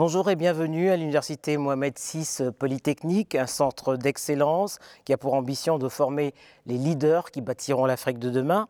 [0.00, 5.76] Bonjour et bienvenue à l'Université Mohamed VI Polytechnique, un centre d'excellence qui a pour ambition
[5.76, 6.32] de former
[6.64, 8.66] les leaders qui bâtiront l'Afrique de demain.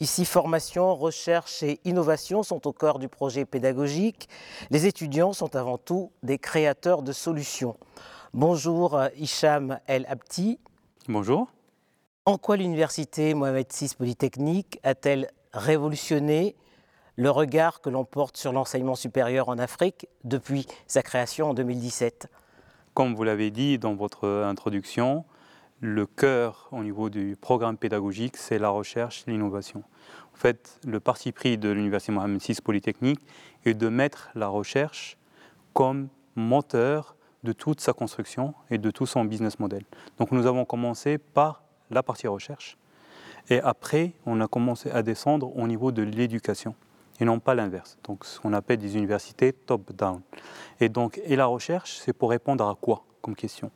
[0.00, 4.28] Ici, formation, recherche et innovation sont au cœur du projet pédagogique.
[4.70, 7.76] Les étudiants sont avant tout des créateurs de solutions.
[8.34, 10.58] Bonjour Hicham El Abti.
[11.06, 11.46] Bonjour.
[12.26, 16.56] En quoi l'Université Mohamed VI Polytechnique a-t-elle révolutionné
[17.16, 22.28] le regard que l'on porte sur l'enseignement supérieur en Afrique depuis sa création en 2017
[22.94, 25.24] Comme vous l'avez dit dans votre introduction,
[25.80, 29.82] le cœur au niveau du programme pédagogique, c'est la recherche, l'innovation.
[30.32, 33.20] En fait, le parti pris de l'Université Mohamed VI Polytechnique
[33.64, 35.18] est de mettre la recherche
[35.74, 39.84] comme moteur de toute sa construction et de tout son business model.
[40.18, 42.78] Donc nous avons commencé par la partie recherche
[43.50, 46.74] et après on a commencé à descendre au niveau de l'éducation
[47.22, 47.98] et non pas l'inverse.
[48.02, 50.20] Donc ce qu'on appelle des universités top-down.
[50.80, 53.70] Et donc et la recherche, c'est pour répondre à quoi comme question?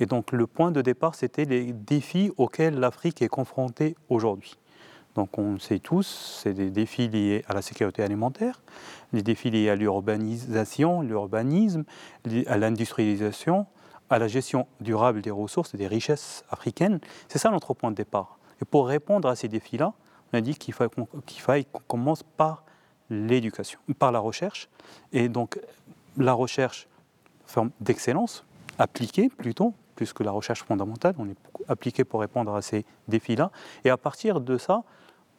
[0.00, 4.58] Et donc le point de départ, c'était les défis auxquels l'Afrique est confrontée aujourd'hui.
[5.14, 8.62] Donc on sait tous, c'est des défis liés à la sécurité alimentaire,
[9.12, 11.84] des défis liés à l'urbanisation, l'urbanisme,
[12.46, 13.66] à l'industrialisation,
[14.10, 16.98] à la gestion durable des ressources et des richesses africaines.
[17.28, 18.40] C'est ça notre point de départ.
[18.60, 19.92] Et pour répondre à ces défis-là,
[20.32, 22.64] on a dit qu'il faille qu'on commence par
[23.10, 24.68] l'éducation, par la recherche.
[25.12, 25.58] Et donc
[26.16, 26.88] la recherche,
[27.80, 28.44] d'excellence,
[28.78, 31.36] appliquée plutôt, plus que la recherche fondamentale, on est
[31.68, 33.50] appliqué pour répondre à ces défis-là.
[33.84, 34.84] Et à partir de ça,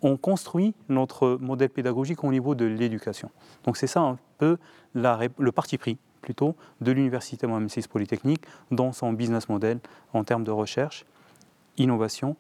[0.02, 3.30] on construit notre modèle pédagogique au niveau de l'éducation.
[3.64, 4.58] Donc c'est ça un peu
[4.94, 9.80] le parti pris plutôt de l'Université Mohamed VI Polytechnique dans son business model
[10.14, 11.06] en termes de recherche,
[11.78, 12.36] innovation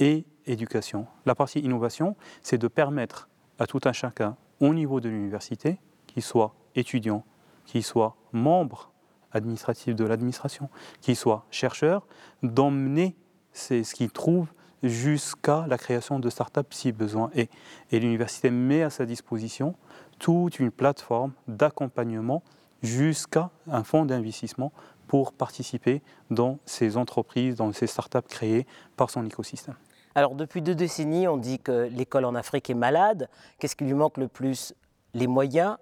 [0.00, 1.06] et éducation.
[1.24, 3.28] La partie innovation, c'est de permettre
[3.58, 7.22] à tout un chacun au niveau de l'université, qu'il soit étudiant,
[7.66, 8.90] qu'il soit membre
[9.30, 10.70] administratif de l'administration,
[11.02, 12.06] qu'il soit chercheur,
[12.42, 13.14] d'emmener
[13.52, 14.48] ce qu'il trouve
[14.82, 17.50] jusqu'à la création de start-up si besoin est.
[17.90, 19.74] Et l'université met à sa disposition
[20.18, 22.42] toute une plateforme d'accompagnement
[22.82, 24.72] jusqu'à un fonds d'investissement
[25.06, 26.00] pour participer
[26.30, 29.76] dans ces entreprises, dans ces start-up créées par son écosystème.
[30.16, 33.28] Alors depuis deux décennies, on dit que l'école en Afrique est malade.
[33.58, 34.72] Qu'est-ce qui lui manque le plus?
[35.12, 35.76] Les moyens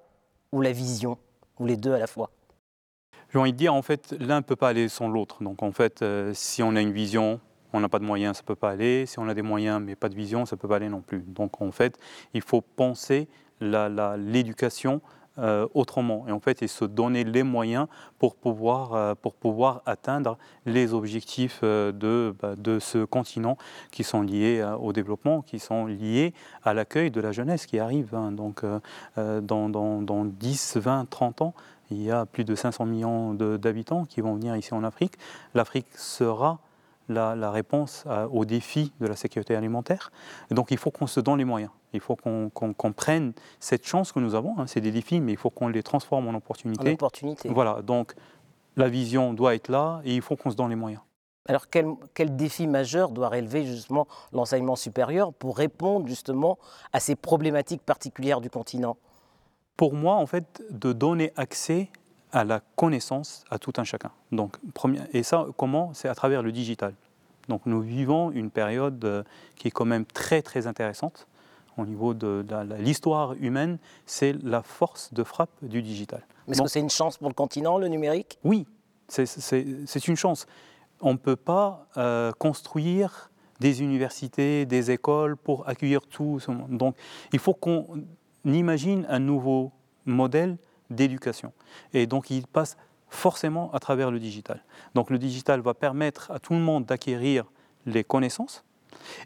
[0.52, 1.18] ou la vision?
[1.58, 2.30] Ou les deux à la fois?
[3.30, 5.42] J'ai envie de dire, en fait, l'un ne peut pas aller sans l'autre.
[5.42, 7.40] Donc en fait, euh, si on a une vision,
[7.72, 9.04] on n'a pas de moyens, ça ne peut pas aller.
[9.06, 11.02] Si on a des moyens mais pas de vision, ça ne peut pas aller non
[11.02, 11.22] plus.
[11.26, 11.98] Donc en fait,
[12.32, 13.28] il faut penser
[13.60, 15.00] l'éducation
[15.38, 16.26] euh, autrement.
[16.28, 17.86] Et en fait, et se donner les moyens
[18.18, 23.56] pour pouvoir, euh, pour pouvoir atteindre les objectifs euh, de, bah, de ce continent
[23.90, 26.34] qui sont liés au développement, qui sont liés
[26.64, 28.14] à l'accueil de la jeunesse qui arrive.
[28.14, 28.32] Hein.
[28.32, 28.62] Donc,
[29.16, 31.54] dans, dans, dans 10, 20, 30 ans,
[31.90, 35.14] il y a plus de 500 millions d'habitants qui vont venir ici en Afrique.
[35.54, 36.58] L'Afrique sera
[37.08, 40.10] la, réponse aux défis de la sécurité alimentaire.
[40.50, 41.70] donc il faut qu'on se donne les moyens.
[41.92, 44.58] Il faut qu'on prenne cette chance que nous avons.
[44.58, 44.66] Hein.
[44.66, 46.90] C'est des défis, mais il faut qu'on les transforme en opportunités.
[46.90, 47.48] En opportunités.
[47.50, 48.14] Voilà, donc
[48.76, 51.02] la vision doit être là et il faut qu'on se donne les moyens.
[51.46, 56.58] Alors quel, quel défi majeur doit relever justement l'enseignement supérieur pour répondre justement
[56.92, 58.96] à ces problématiques particulières du continent?
[59.76, 61.88] Pour moi, en fait, de donner accès
[62.32, 64.10] à la connaissance à tout un chacun.
[64.30, 64.56] Donc,
[65.12, 65.92] et ça, comment?
[65.94, 66.94] C'est à travers le digital.
[67.48, 69.22] Donc nous vivons une période euh,
[69.56, 71.26] qui est quand même très très intéressante
[71.78, 72.44] au niveau de,
[72.78, 76.22] l'histoire humaine, c'est la force de frappe du digital.
[76.48, 78.38] Est-ce que c'est une chance pour le continent, le numérique?
[78.44, 78.66] Oui,
[79.08, 80.46] c'est une chance.
[81.00, 86.76] On ne peut pas euh, construire des universités, des écoles pour accueillir tout ce monde.
[86.76, 86.96] Donc
[87.32, 88.04] il faut qu'on
[88.44, 89.72] imagine un nouveau
[90.04, 90.58] modèle
[90.92, 91.52] d'éducation.
[91.92, 92.76] Et donc il passe
[93.08, 94.64] forcément à travers le digital.
[94.94, 97.44] Donc le digital va permettre à tout le monde d'acquérir
[97.86, 98.64] les connaissances.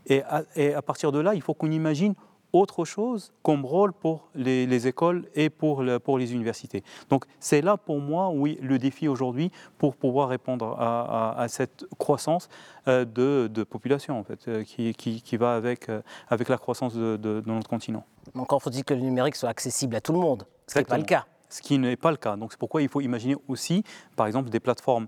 [0.06, 2.14] Et à, partir de là, il faut qu'on imagine
[2.52, 6.82] autre chose comme rôle pour les, écoles et pour, pour, les universités.
[7.10, 12.48] Donc c'est là pour moi, oui, le défi aujourd'hui pour pouvoir répondre à, cette croissance
[12.88, 17.16] euh, de, population en fait, euh, qui, qui, va avec, euh, avec la croissance de,
[17.16, 18.04] de notre continent.
[18.34, 21.04] Encore faut-il que le numérique soit accessible à tout le monde, ce n'est pas le
[21.04, 22.36] cas ce qui n'est pas le cas.
[22.36, 23.84] Donc c'est pourquoi il faut imaginer aussi,
[24.16, 25.06] par exemple, des plateformes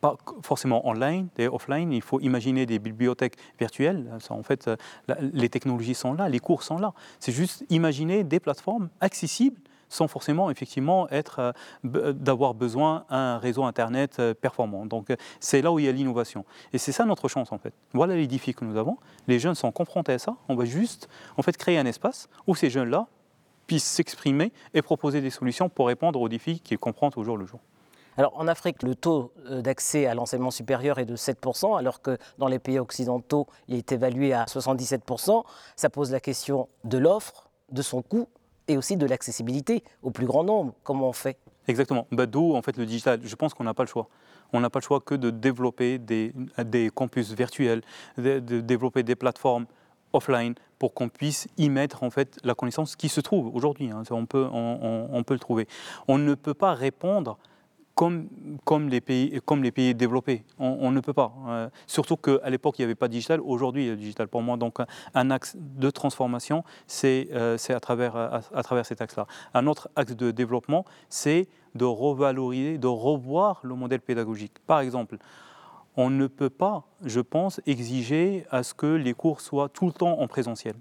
[0.00, 4.10] pas forcément online, des offline, il faut imaginer des bibliothèques virtuelles.
[4.30, 4.76] en fait, euh,
[5.32, 6.92] les technologies sont là, les cours sont là.
[7.20, 9.60] C'est juste imaginer des plateformes accessibles
[9.90, 11.52] sans forcément effectivement être euh,
[11.94, 14.86] euh, d'avoir besoin d'un réseau internet performant.
[14.86, 15.08] Donc
[15.40, 16.44] c'est là où il y a l'innovation.
[16.72, 17.74] Et c'est ça notre chance en fait.
[17.92, 18.96] Voilà les défis que nous avons.
[19.28, 20.36] Les jeunes sont confrontés à ça.
[20.48, 23.06] On va juste en fait créer un espace où ces jeunes-là
[23.66, 27.46] puisse s'exprimer et proposer des solutions pour répondre aux défis qu'il comprend au jour le
[27.46, 27.60] jour.
[28.16, 32.16] Alors en Afrique, le taux euh, d'accès à l'enseignement supérieur est de 7%, alors que
[32.38, 35.42] dans les pays occidentaux, il est évalué à 77%.
[35.74, 38.28] Ça pose la question de l'offre, de son coût
[38.68, 40.74] et aussi de l'accessibilité au plus grand nombre.
[40.84, 41.38] Comment on fait?
[41.66, 42.06] Exactement.
[42.12, 43.20] Bah, D'où en fait le digital.
[43.22, 44.08] Je pense qu'on n'a pas le choix.
[44.52, 46.32] On n'a pas le choix que de développer des,
[46.64, 47.82] des campus virtuels,
[48.16, 49.66] de, développer des plateformes
[50.14, 53.90] offline pour qu'on puisse y mettre en fait la connaissance qui se trouve aujourd'hui.
[53.90, 54.02] Hein.
[54.10, 55.66] On, peut, on, peut le trouver.
[56.08, 57.38] On ne peut pas répondre
[57.94, 58.28] comme,
[58.64, 60.44] comme, les pays, comme les pays développés.
[60.58, 61.32] On, ne peut pas.
[61.46, 63.40] Euh, surtout qu'à l'époque, il n'y avait pas de digital.
[63.40, 64.28] Aujourd'hui, il y a le digital.
[64.28, 64.78] Pour moi, donc,
[65.14, 69.26] un axe de transformation, c'est euh, à, travers, à, travers cet axe-là.
[69.54, 74.52] Un autre axe de développement, c'est de revaloriser, de revoir le modèle pédagogique.
[74.66, 75.18] Par exemple,
[75.96, 79.92] on ne peut pas, je pense, exiger à ce que les cours soient tout le
[79.92, 80.74] temps en présentiel.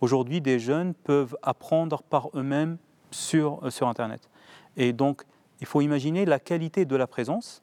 [0.00, 2.78] Aujourd'hui, des jeunes peuvent apprendre par eux-mêmes
[3.12, 4.28] sur, euh, sur Internet.
[4.76, 5.22] Et donc,
[5.60, 7.62] il faut imaginer la qualité de la présence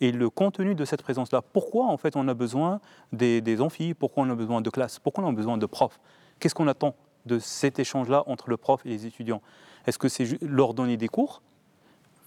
[0.00, 1.40] et le contenu de cette présence-là.
[1.40, 2.80] Pourquoi en fait on a besoin
[3.12, 3.94] des, des amphis?
[3.94, 4.98] Pourquoi on a besoin de classes?
[4.98, 6.00] Pourquoi on a besoin de profs?
[6.38, 6.94] Qu'est-ce qu'on attend
[7.24, 9.40] de cet échange-là entre le prof et les étudiants?
[9.86, 11.42] Est-ce que c'est leur donner des cours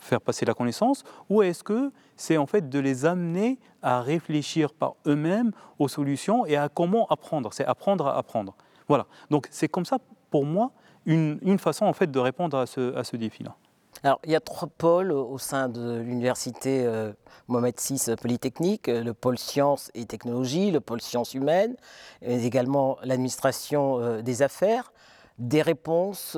[0.05, 4.73] faire passer la connaissance, ou est-ce que c'est en fait de les amener à réfléchir
[4.73, 8.55] par eux-mêmes aux solutions et à comment apprendre C'est apprendre à apprendre.
[8.87, 9.07] Voilà.
[9.29, 9.97] Donc c'est comme ça,
[10.29, 10.71] pour moi,
[11.05, 13.55] une, une, façon en fait de répondre à ce, à ce défi-là.
[14.03, 17.13] Alors, il y a trois pôles au sein de l'université euh,
[17.47, 21.75] Mohamed VI Polytechnique, le pôle sciences et technologies, le pôle sciences humaines,
[22.21, 24.91] mais également l'administration euh, des affaires.
[25.39, 26.37] Des réponses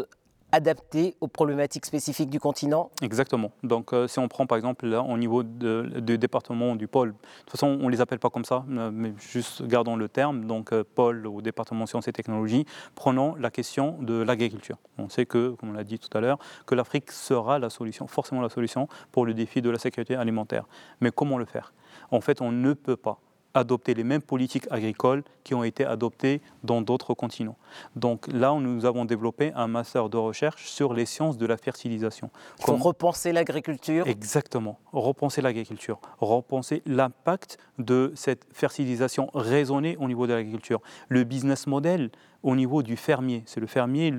[0.52, 3.52] adapté aux problématiques spécifiques du continent Exactement.
[3.64, 7.16] Donc euh, si on prend par exemple là, au niveau du département du pôle, de
[7.42, 10.46] toute façon on ne les appelle pas comme ça, euh, mais juste gardons le terme,
[10.46, 12.66] donc euh, pôle au département sciences et technologies,
[12.96, 14.78] prenons la question de l'agriculture.
[14.98, 18.08] On sait que, comme on l'a dit tout à l'heure, que l'Afrique sera la solution,
[18.08, 20.66] forcément la solution pour le défi de la sécurité alimentaire.
[21.02, 21.74] Mais comment le faire?
[22.12, 23.20] En fait, on ne peut pas
[23.58, 27.58] adopter les mêmes politiques agricoles qui ont été adoptées dans d'autres continents.
[27.96, 32.30] Donc là, nous avons développé un master de recherche sur les sciences de la fertilisation.
[32.60, 40.28] Il faut repenser l'agriculture Exactement, repenser l'agriculture, repenser l'impact de cette fertilisation raisonnée au niveau
[40.28, 40.82] de l'agriculture.
[41.10, 42.10] Le business model
[42.44, 44.14] au niveau du fermier, c'est le fermier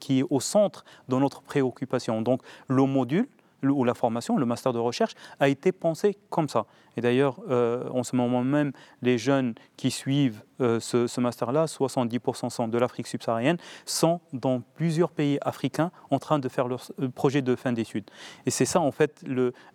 [0.00, 2.22] qui est au centre de notre préoccupation.
[2.22, 3.28] Donc le module,
[3.70, 6.66] ou la formation, le master de recherche, a été pensé comme ça.
[6.96, 8.72] Et d'ailleurs, euh, en ce moment même,
[9.02, 15.38] les jeunes qui suivent euh, ce, master-là, 70% de l'Afrique subsaharienne, sont dans plusieurs pays
[15.42, 18.10] africains en train de faire leur euh, projet de fin d'études.
[18.46, 19.24] Et c'est ça, en fait,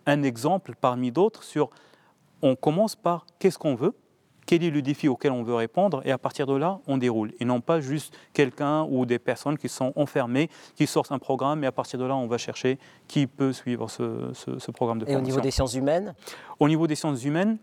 [0.06, 1.70] un exemple parmi d'autres sur,
[2.42, 3.94] on commence par qu'est-ce qu'on veut,
[4.50, 7.32] quel est le défi auquel on veut répondre, et à partir de là, on déroule.
[7.38, 11.62] Et non pas juste quelqu'un ou des personnes qui sont enfermées, qui sortent un programme,
[11.62, 14.02] et à partir de là, on va chercher qui peut suivre ce,
[14.72, 15.06] programme de formation.
[15.06, 16.16] Et au niveau des sciences humaines?
[16.58, 17.58] Au niveau des sciences humaines,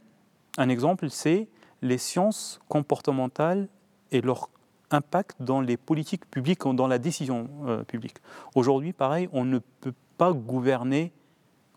[0.57, 1.50] un exemple, c'est
[1.81, 3.68] les sciences comportementales
[4.13, 4.50] et leur
[4.89, 8.16] impact dans les politiques publiques, dans la décision euh, publique.
[8.56, 11.12] Aujourd'hui, pareil, on ne peut pas gouverner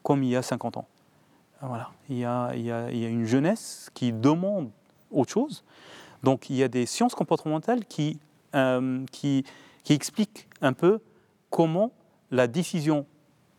[0.05, 0.87] comme il y a 50 ans.
[1.63, 1.91] Voilà.
[2.09, 4.71] Il, y a, il, y a, il y a une jeunesse qui demande
[5.11, 5.65] autre chose.
[6.23, 8.21] Donc il y a des sciences comportementales qui,
[8.55, 9.45] euh, qui,
[9.85, 11.01] qui, expliquent un peu
[11.51, 11.93] comment
[12.31, 13.07] la décision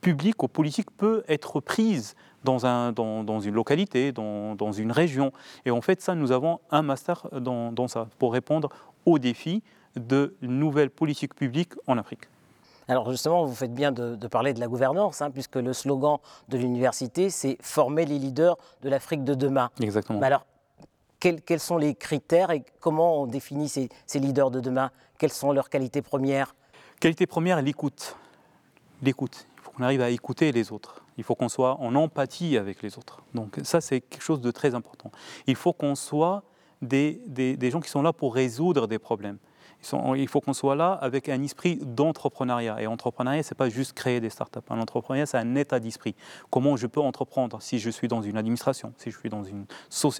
[0.02, 4.92] publique ou politique peut être prise dans, un, dans, dans une localité, dans, dans, une
[4.92, 5.32] région.
[5.66, 8.70] Et en fait, ça, nous avons un master dans, dans ça, pour répondre
[9.06, 9.62] aux défis
[9.96, 12.28] de nouvelles politiques publiques en Afrique.
[12.88, 16.18] Alors justement, vous faites bien de, parler de la gouvernance, hein, puisque le slogan
[16.50, 19.70] de l'université, c'est former les leaders de l'Afrique de demain.
[19.80, 20.20] Exactement.
[20.20, 20.46] Mais alors,
[21.22, 24.92] quels, sont les critères et comment on définit ces, leaders de demain?
[25.18, 26.56] Quelles sont leurs qualités premières?
[27.00, 28.18] Qualité première, l'écoute.
[29.02, 29.48] L'écoute.
[29.58, 31.04] Il faut qu'on arrive à écouter les autres.
[31.18, 33.22] Il faut qu'on soit en empathie avec les autres.
[33.34, 35.12] Donc ça, c'est quelque chose de très important.
[35.48, 36.44] Il faut qu'on soit
[36.82, 39.38] des, des gens qui sont là pour résoudre des problèmes
[40.16, 42.82] il faut qu'on soit là avec un esprit d'entrepreneuriat.
[42.82, 44.60] Et entrepreneuriat, ce n'est pas juste créer des startups.
[44.70, 46.16] Un entrepreneuriat, c'est un état d'esprit.
[46.50, 49.66] Comment je peux entreprendre si je suis dans une administration, si je suis dans une,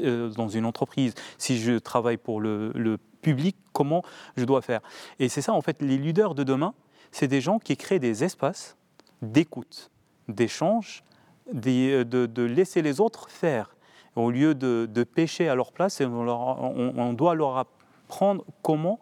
[0.02, 4.04] euh, dans une entreprise, si je travaille pour le, public, comment
[4.36, 4.82] je dois faire?
[5.20, 6.74] Et c'est ça, en fait, les leaders de demain,
[7.12, 8.78] c'est des gens qui créent des espaces
[9.22, 9.92] d'écoute,
[10.28, 11.04] d'échange,
[11.54, 13.76] euh, de, de, laisser les autres faire.
[14.16, 19.00] Au lieu de, de pêcher à leur place, on, on doit leur apprendre comment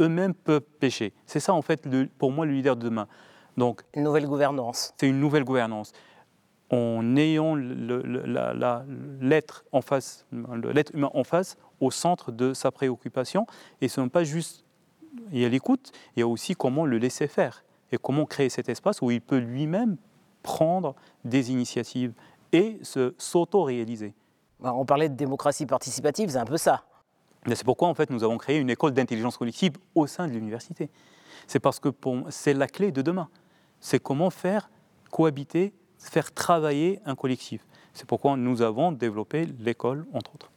[0.00, 1.12] eux-mêmes peuvent pêcher.
[1.26, 3.08] C'est ça, en fait, pour moi, le leader de demain.
[3.56, 4.92] Donc, une nouvelle gouvernance.
[4.96, 5.92] C'est une nouvelle gouvernance.
[6.70, 7.54] En ayant
[9.20, 10.26] l'être en face,
[10.72, 13.46] l'être humain en face, au centre de sa préoccupation,
[13.80, 14.64] et ce n'est pas juste
[15.30, 18.48] il y a l'écoute, il y a aussi comment le laisser faire et comment créer
[18.48, 19.96] cet espace où il peut lui-même
[20.42, 22.12] prendre des initiatives
[22.52, 22.78] et
[23.18, 24.14] s'auto-réaliser.
[24.60, 26.84] Bah, on parlait de démocratie participative, c'est un peu ça.
[27.46, 30.90] C'est pourquoi en fait nous avons créé une école d'intelligence collective au sein de l'université.
[31.46, 31.90] C'est parce que
[32.30, 33.28] c'est la clé de demain.
[33.80, 34.70] C'est comment faire
[35.10, 37.66] cohabiter, faire travailler un collectif.
[37.92, 40.50] C'est pourquoi nous avons développé l'école, entre autres.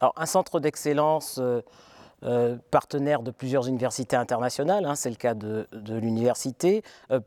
[0.00, 1.62] Alors, un centre d'excellence euh,
[2.24, 6.82] euh, partenaire de plusieurs universités internationales, hein, c'est le cas de, l'université.
[7.10, 7.20] Euh,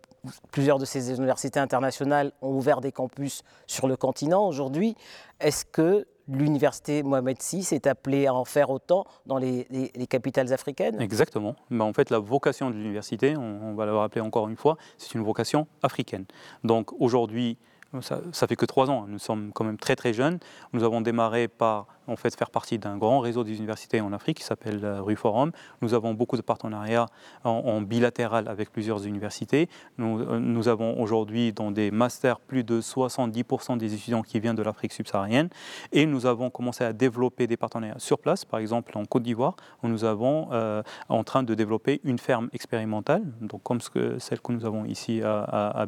[0.52, 4.96] plusieurs de ces universités internationales ont ouvert des campus sur le continent aujourd'hui.
[5.40, 9.68] Est-ce que l'université Mohamed VI est appelée à en faire autant dans les,
[10.10, 11.56] capitales africaines Exactement.
[11.70, 15.14] Mais en fait, la vocation de l'université, on, va le rappeler encore une fois, c'est
[15.14, 16.26] une vocation africaine.
[16.64, 17.58] Donc aujourd'hui,
[18.02, 19.08] ça, ça fait que trois ans, hein.
[19.10, 20.40] nous sommes quand même très très jeunes.
[20.74, 24.38] Nous avons démarré par en fait faire partie d'un grand réseau des universités en Afrique
[24.38, 25.52] qui s'appelle euh, Rue Forum.
[25.82, 27.08] Nous avons beaucoup de partenariats
[27.44, 29.70] en, bilatéral avec plusieurs universités.
[29.98, 34.56] Nous, euh, nous avons aujourd'hui dans des masters plus de 70% des étudiants qui viennent
[34.56, 35.50] de l'Afrique subsaharienne
[35.92, 39.56] et nous avons commencé à développer des partenariats sur place, par exemple en Côte d'Ivoire,
[39.84, 43.80] où nous avons euh, en train de développer une ferme expérimentale, donc comme
[44.20, 45.86] celle que nous avons ici à, à,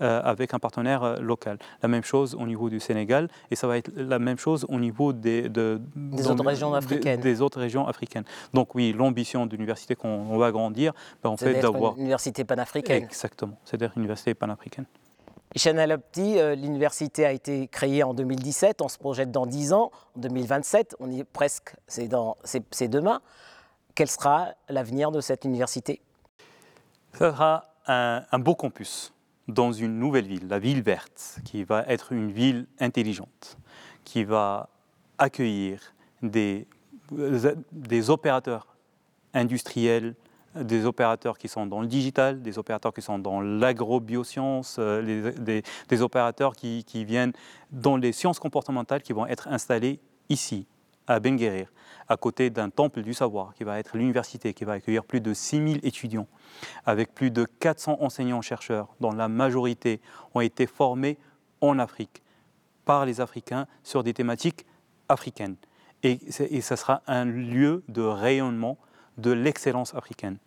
[0.00, 1.58] avec un partenaire local.
[1.82, 4.78] La même chose au niveau du Sénégal et ça va être la même chose au
[4.78, 7.20] niveau des, des autres régions africaines.
[7.20, 8.24] Des, autres régions africaines.
[8.52, 11.94] Donc oui, l'ambition de l'université qu'on va grandir, ben, en fait d'avoir...
[11.94, 13.02] Une université panafricaine.
[13.02, 14.84] Exactement, c'est-à-dire une université panafricaine.
[15.54, 19.90] Ishan Alapti, euh, l'université a été créée en 2017, on se projette dans 10 ans,
[20.16, 22.08] en 2027, on y est presque, c'est
[22.88, 23.20] demain.
[23.94, 26.00] Quel sera l'avenir de cette université?
[27.12, 29.12] Ça sera un, un beau campus
[29.48, 33.58] dans une nouvelle ville, la ville verte, qui va être une ville intelligente,
[34.04, 34.68] qui va
[35.22, 36.66] accueillir des,
[37.70, 38.66] des opérateurs
[39.34, 40.14] industriels,
[40.54, 45.62] des opérateurs qui sont dans le digital, des opérateurs qui sont dans l'agrobioscience, euh, des,
[45.88, 47.32] des, opérateurs qui, viennent
[47.70, 50.66] dans les sciences comportementales qui vont être installés ici,
[51.06, 51.72] à Benguerir,
[52.08, 55.32] à côté d'un temple du savoir qui va être l'université, qui va accueillir plus de
[55.32, 56.26] 6000 étudiants,
[56.84, 60.00] avec plus de 400 enseignants-chercheurs, dont la majorité
[60.34, 61.16] ont été formés
[61.60, 62.22] en Afrique
[62.84, 64.66] par les Africains sur des thématiques
[65.08, 65.56] africaine.
[66.02, 68.76] Et, et ça sera un lieu de rayonnement
[69.18, 70.38] de l'excellence africaine.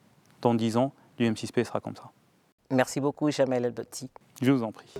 [0.42, 2.12] Dans dix ans, l'UM6P sera comme ça.
[2.72, 4.10] Merci beaucoup, Jamel El-Bati.
[4.42, 4.94] Je vous en prie.